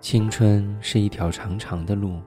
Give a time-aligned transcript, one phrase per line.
[0.00, 2.20] 青春是一条长长的路，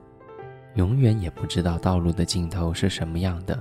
[0.76, 3.58] 永远也不知道道路的尽头是什么样的，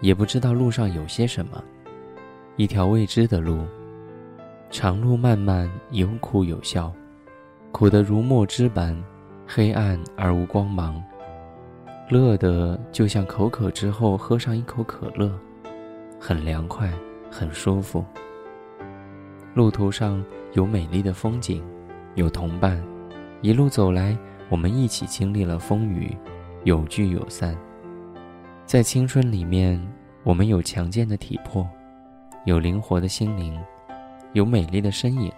[0.00, 1.62] 也不知道路上有些什么。
[2.56, 3.60] 一条未知的路，
[4.70, 6.92] 长路漫漫，有苦有笑，
[7.72, 8.96] 苦得如墨汁般
[9.46, 11.02] 黑暗而无光芒，
[12.10, 15.30] 乐得就像口渴之后喝上一口可乐，
[16.20, 16.92] 很凉快，
[17.30, 18.04] 很舒服。
[19.54, 21.62] 路途上有美丽的风景，
[22.14, 22.82] 有同伴。
[23.46, 24.18] 一路走来，
[24.48, 26.18] 我们一起经历了风雨，
[26.64, 27.56] 有聚有散。
[28.64, 29.80] 在青春里面，
[30.24, 31.64] 我们有强健的体魄，
[32.44, 33.56] 有灵活的心灵，
[34.32, 35.30] 有美丽的身影，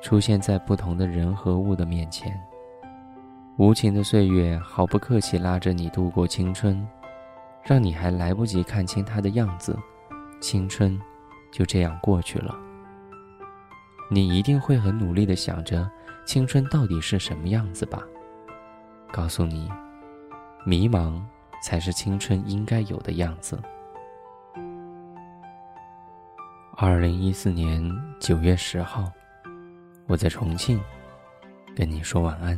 [0.00, 2.40] 出现在不同的人和物的面前。
[3.56, 6.86] 无情的岁月毫不客气拉着你度过青春，
[7.64, 9.76] 让你还来不及看清它的样子，
[10.40, 10.96] 青春
[11.50, 12.56] 就这样过去了。
[14.08, 15.90] 你一定会很努力的想着。
[16.30, 18.04] 青春到底是什么样子吧？
[19.10, 19.68] 告诉你，
[20.64, 21.20] 迷茫
[21.60, 23.60] 才是青春应该有的样子。
[26.76, 27.82] 二零一四年
[28.20, 29.10] 九月十号，
[30.06, 30.80] 我在重庆
[31.74, 32.56] 跟你说晚安。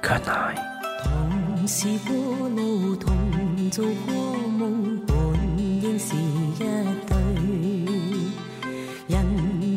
[0.00, 0.62] Good night。
[1.02, 4.21] 同是过路，同做过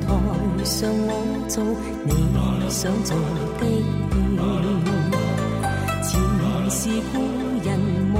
[0.00, 0.08] 台
[0.64, 1.10] 上我
[1.48, 1.62] 做，
[2.04, 2.10] 你
[2.70, 3.16] 想做
[3.58, 4.32] 的戏。
[6.02, 6.10] 前
[6.70, 6.78] 是
[7.12, 7.14] 故
[7.62, 7.68] 人
[8.14, 8.16] 忘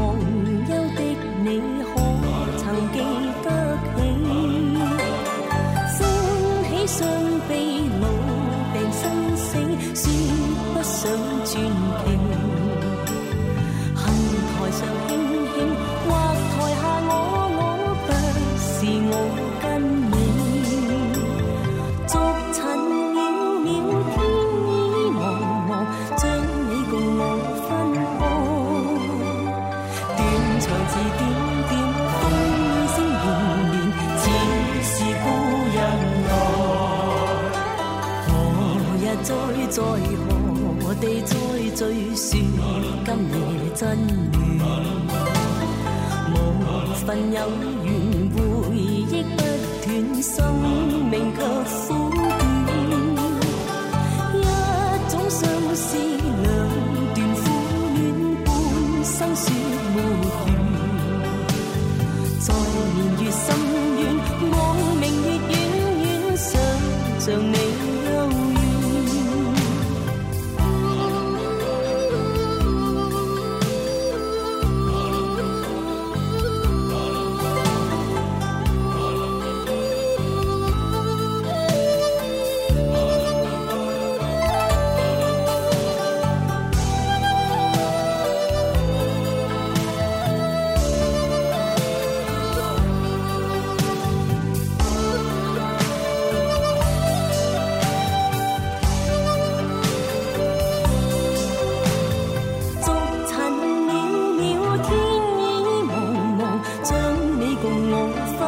[0.68, 1.00] 忧的
[1.44, 1.46] 你，
[1.82, 1.92] 可
[2.58, 2.96] 曾记
[3.42, 3.46] 得
[3.96, 3.96] 起？
[5.96, 6.00] 欢
[6.68, 6.96] 喜伤
[7.48, 7.50] 悲
[8.00, 8.02] 老
[8.72, 9.02] 病生
[9.36, 9.46] 死，
[9.94, 10.02] 说
[10.72, 11.00] 不上
[11.44, 11.52] 传
[11.96, 12.02] 奇。
[13.94, 14.02] 恨
[14.50, 14.80] 台上
[43.84, 43.90] 真
[44.56, 44.64] 暖？
[46.32, 46.34] 无
[47.04, 47.38] 份有
[47.84, 47.86] 缘，
[48.32, 48.38] 回
[48.74, 50.32] 忆不断，生
[51.10, 51.78] 命却苦
[52.14, 52.18] 短。
[54.32, 54.42] 一
[55.10, 55.40] 种相
[55.74, 55.86] 思，
[56.42, 56.46] 两
[57.14, 57.44] 段苦。
[57.94, 57.94] 恋，
[58.42, 58.48] 半
[59.04, 59.44] 生说
[59.94, 60.32] 没完。
[62.40, 62.46] 在
[62.94, 63.44] 年月深
[63.98, 64.02] 远，
[64.50, 64.52] 望
[64.96, 65.52] 明月远
[66.00, 66.04] 远，
[66.38, 66.48] 想
[67.20, 67.63] 着你。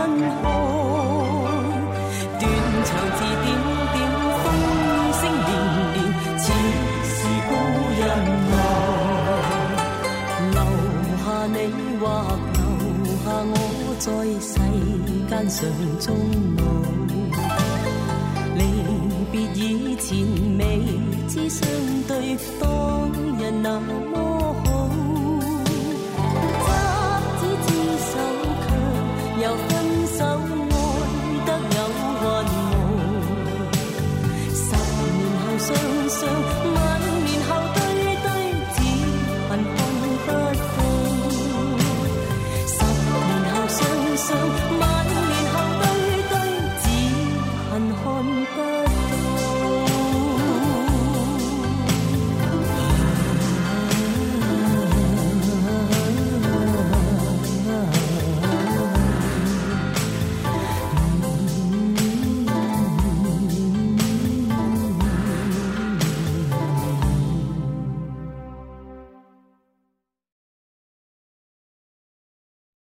[0.06, 0.24] 分开，
[2.38, 2.42] 断
[2.84, 3.46] 肠字点
[3.92, 3.96] 点，
[4.42, 4.44] 风
[5.18, 5.50] 声连
[5.94, 5.98] 连，
[6.38, 6.46] 似
[7.02, 7.16] 是
[7.48, 7.50] 故
[7.98, 8.00] 人
[8.52, 8.54] 来。
[10.52, 10.56] 留
[11.18, 11.56] 下你
[11.98, 12.02] 或
[12.54, 12.58] 留
[13.24, 13.52] 下我，
[13.98, 14.06] 在
[14.38, 14.54] 世
[15.28, 15.58] 间上
[15.98, 16.06] 终
[16.56, 16.60] 老。
[18.54, 18.60] 离
[19.32, 20.06] 别以前
[20.56, 20.60] 未
[21.28, 21.58] 知相
[22.06, 22.10] 对，
[22.60, 22.64] 当
[23.38, 23.66] 日那。